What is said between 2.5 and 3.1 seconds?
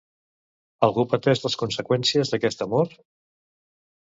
amor?